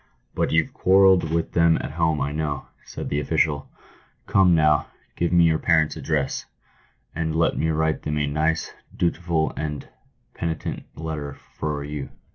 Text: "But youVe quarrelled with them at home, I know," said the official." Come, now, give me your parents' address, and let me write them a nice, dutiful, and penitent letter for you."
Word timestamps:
"But 0.33 0.49
youVe 0.49 0.73
quarrelled 0.73 1.29
with 1.31 1.51
them 1.51 1.77
at 1.79 1.91
home, 1.91 2.21
I 2.21 2.31
know," 2.31 2.65
said 2.85 3.09
the 3.09 3.19
official." 3.19 3.69
Come, 4.25 4.55
now, 4.55 4.87
give 5.15 5.31
me 5.31 5.43
your 5.43 5.59
parents' 5.59 5.95
address, 5.95 6.47
and 7.13 7.35
let 7.35 7.55
me 7.55 7.69
write 7.69 8.01
them 8.01 8.17
a 8.17 8.25
nice, 8.25 8.73
dutiful, 8.97 9.53
and 9.55 9.87
penitent 10.33 10.85
letter 10.97 11.33
for 11.35 11.83
you." 11.83 12.09